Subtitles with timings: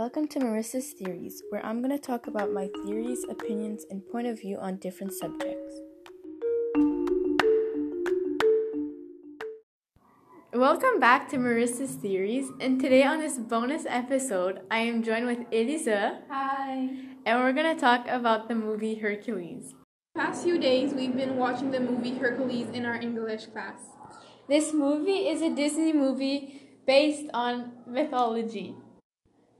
[0.00, 4.28] Welcome to Marissa's Theories, where I'm going to talk about my theories, opinions, and point
[4.28, 5.74] of view on different subjects.
[10.54, 15.40] Welcome back to Marissa's Theories, and today on this bonus episode, I am joined with
[15.52, 16.22] Elisa.
[16.30, 16.96] Hi.
[17.26, 19.74] And we're going to talk about the movie Hercules.
[20.16, 23.80] Past few days, we've been watching the movie Hercules in our English class.
[24.48, 28.76] This movie is a Disney movie based on mythology.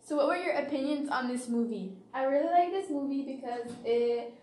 [0.02, 1.92] So, what were your opinions on this movie?
[2.12, 4.34] I really like this movie because it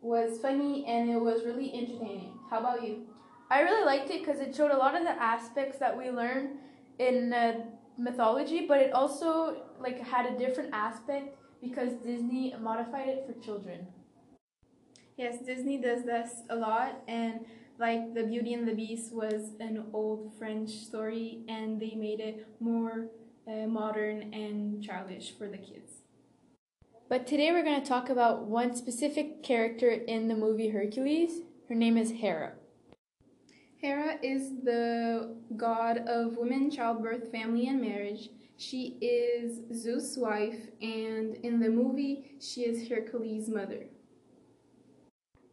[0.00, 2.32] was funny and it was really entertaining.
[2.50, 3.06] How about you?
[3.50, 6.58] I really liked it because it showed a lot of the aspects that we learn
[6.98, 7.60] in uh,
[7.98, 13.86] mythology, but it also like had a different aspect because Disney modified it for children.
[15.16, 17.44] Yes, Disney does this a lot, and
[17.78, 22.46] like The Beauty and the Beast was an old French story, and they made it
[22.60, 23.06] more
[23.46, 26.02] uh, modern and childish for the kids.
[27.08, 31.40] But today we're going to talk about one specific character in the movie Hercules.
[31.68, 32.52] Her name is Hera.
[33.76, 38.30] Hera is the god of women, childbirth, family, and marriage.
[38.56, 43.86] She is Zeus' wife, and in the movie, she is Hercules' mother.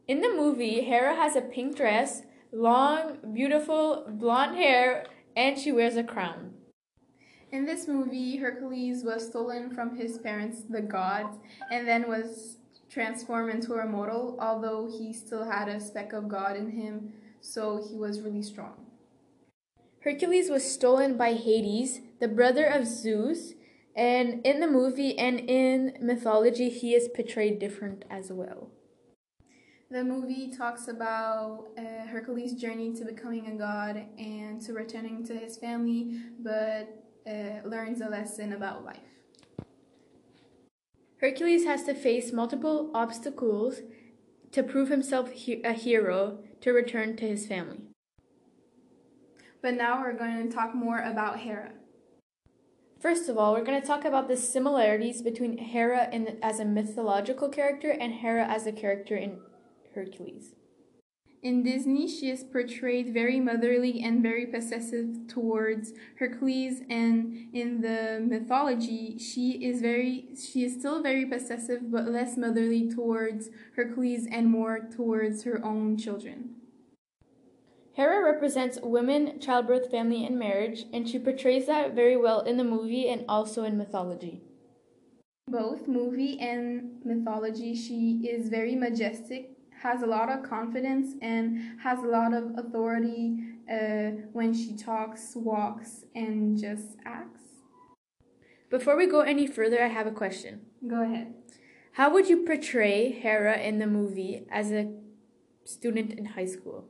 [0.08, 5.98] In the movie, Hera has a pink dress, long, beautiful blonde hair, and she wears
[5.98, 6.53] a crown.
[7.52, 11.38] In this movie, Hercules was stolen from his parents, the gods,
[11.72, 12.58] and then was
[12.91, 17.83] transformed into a mortal, although he still had a speck of God in him, so
[17.89, 18.86] he was really strong.
[20.03, 23.53] Hercules was stolen by Hades, the brother of Zeus,
[23.95, 28.69] and in the movie and in mythology, he is portrayed different as well.
[29.91, 35.34] The movie talks about uh, Hercules' journey to becoming a god and to returning to
[35.34, 38.97] his family, but uh, learns a lesson about life.
[41.22, 43.81] Hercules has to face multiple obstacles
[44.51, 45.31] to prove himself
[45.63, 47.81] a hero to return to his family.
[49.62, 51.73] But now we're going to talk more about Hera.
[53.00, 56.66] First of all, we're going to talk about the similarities between Hera in, as a
[56.66, 59.39] mythological character and Hera as a character in
[59.94, 60.56] Hercules.
[61.41, 68.19] In Disney, she is portrayed very motherly and very possessive towards Hercules, and in the
[68.22, 74.47] mythology, she is very she is still very possessive but less motherly towards Hercules and
[74.47, 76.55] more towards her own children.
[77.94, 82.63] Hera represents women, childbirth, family, and marriage, and she portrays that very well in the
[82.66, 84.41] movie and also in mythology.
[85.47, 92.00] Both movie and mythology, she is very majestic has a lot of confidence and has
[92.00, 93.40] a lot of authority
[93.72, 97.41] uh, when she talks, walks, and just acts.
[98.69, 100.62] Before we go any further, I have a question.
[100.88, 101.34] Go ahead.
[101.94, 104.91] How would you portray Hera in the movie as a
[105.66, 106.85] student in high school?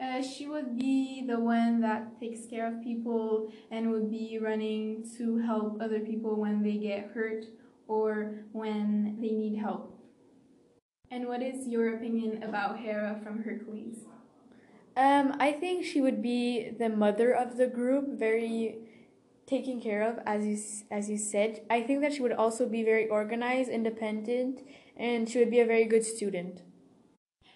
[0.00, 5.08] Uh, she would be the one that takes care of people and would be running
[5.16, 7.44] to help other people when they get hurt
[7.86, 10.03] or when they need help.
[11.10, 13.98] And what is your opinion about Hera from Hercules?
[14.96, 18.78] Um, I think she would be the mother of the group, very
[19.46, 20.58] taken care of, as you
[20.90, 21.62] as you said.
[21.68, 24.60] I think that she would also be very organized, independent,
[24.96, 26.62] and she would be a very good student.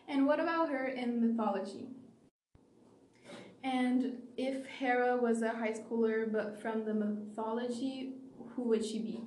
[0.09, 1.89] And what about her in mythology?
[3.63, 8.15] And if Hera was a high schooler, but from the mythology,
[8.55, 9.25] who would she be?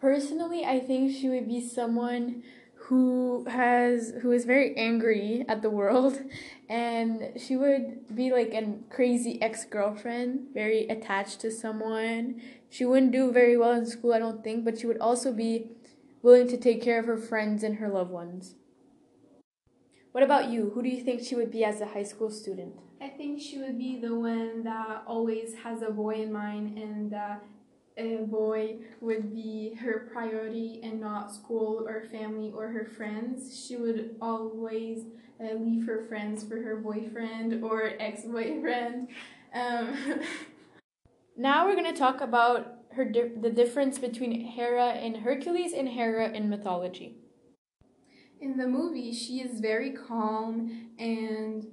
[0.00, 2.42] Personally, I think she would be someone
[2.90, 6.20] who has who is very angry at the world.
[6.68, 8.62] And she would be like a
[8.94, 12.40] crazy ex-girlfriend very attached to someone.
[12.68, 15.52] She wouldn't do very well in school i don't think but she would also be
[16.22, 18.54] willing to take care of her friends and her loved ones.
[20.12, 20.70] What about you?
[20.74, 22.74] Who do you think she would be as a high school student?
[23.00, 27.14] I think she would be the one that always has a boy in mind and
[27.96, 33.64] a boy would be her priority and not school or family or her friends.
[33.66, 35.04] She would always
[35.40, 39.08] uh, leave her friends for her boyfriend or ex boyfriend.
[39.54, 39.96] Um.
[41.36, 45.88] now we're going to talk about her di- the difference between Hera in Hercules and
[45.88, 47.16] Hera in mythology.
[48.40, 51.66] In the movie, she is very calm and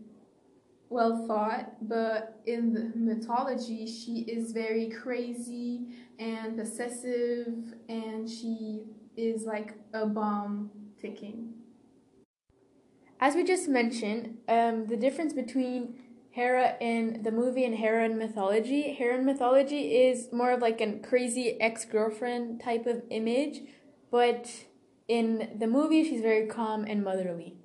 [0.89, 5.87] well thought, but in the mythology, she is very crazy
[6.19, 8.83] and possessive, and she
[9.15, 11.53] is like a bomb ticking.
[13.19, 15.95] As we just mentioned, um, the difference between
[16.37, 18.93] Hera in the movie and Hera in mythology.
[18.93, 23.61] Hera in mythology is more of like a crazy ex girlfriend type of image,
[24.11, 24.47] but
[25.07, 27.55] in the movie, she's very calm and motherly.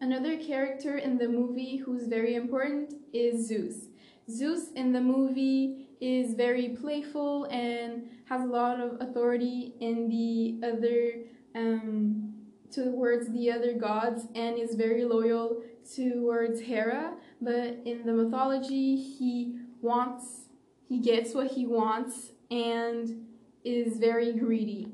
[0.00, 3.86] Another character in the movie who's very important is Zeus.
[4.30, 10.60] Zeus in the movie is very playful and has a lot of authority in the
[10.66, 11.12] other
[11.54, 12.34] um,
[12.70, 15.62] towards the other gods and is very loyal
[15.94, 17.14] towards Hera.
[17.40, 20.48] But in the mythology, he wants,
[20.88, 23.26] he gets what he wants and
[23.64, 24.88] is very greedy.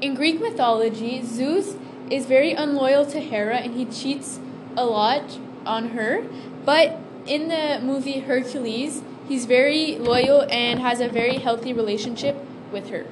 [0.00, 1.76] In Greek mythology, Zeus
[2.12, 4.38] is very unloyal to Hera and he cheats
[4.76, 6.22] a lot on her.
[6.62, 12.36] But in the movie Hercules, he's very loyal and has a very healthy relationship
[12.70, 13.06] with her.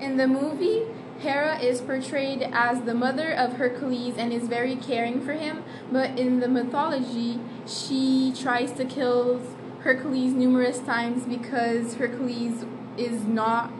[0.00, 0.84] In the movie,
[1.20, 5.62] Hera is portrayed as the mother of Hercules and is very caring for him,
[5.92, 9.42] but in the mythology, she tries to kill
[9.80, 12.64] Hercules numerous times because Hercules
[12.96, 13.70] is not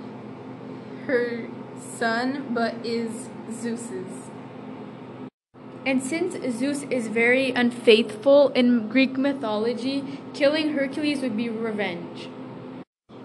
[1.06, 1.49] her
[1.99, 4.31] son but is Zeus's.
[5.84, 12.29] And since Zeus is very unfaithful in Greek mythology, killing Hercules would be revenge.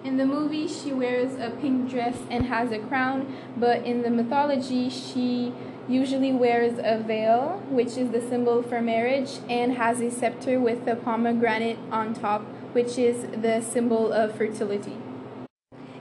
[0.03, 4.09] In the movie, she wears a pink dress and has a crown, but in the
[4.09, 5.53] mythology, she
[5.87, 10.87] usually wears a veil, which is the symbol for marriage, and has a scepter with
[10.87, 12.41] a pomegranate on top,
[12.73, 14.97] which is the symbol of fertility.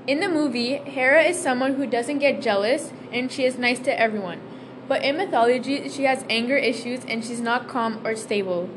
[0.07, 4.01] In the movie, Hera is someone who doesn't get jealous and she is nice to
[4.01, 4.41] everyone.
[4.87, 8.71] But in mythology, she has anger issues and she's not calm or stable.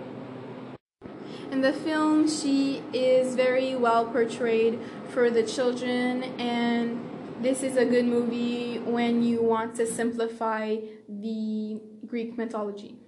[1.52, 4.80] In the film, she is very well portrayed
[5.10, 7.00] for the children, and
[7.42, 10.78] this is a good movie when you want to simplify
[11.08, 12.99] the Greek mythology.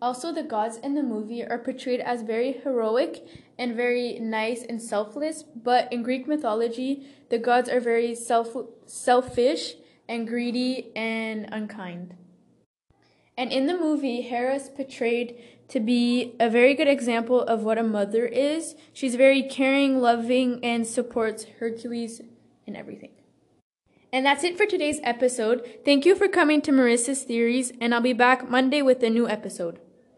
[0.00, 3.26] Also, the gods in the movie are portrayed as very heroic
[3.58, 9.74] and very nice and selfless, but in Greek mythology, the gods are very self- selfish
[10.08, 12.14] and greedy and unkind.
[13.38, 15.36] And in the movie, Hera is portrayed
[15.68, 18.76] to be a very good example of what a mother is.
[18.92, 22.20] She's very caring, loving, and supports Hercules
[22.66, 23.10] in everything.
[24.12, 25.68] And that's it for today's episode.
[25.84, 29.28] Thank you for coming to Marissa's Theories, and I'll be back Monday with a new
[29.28, 29.80] episode.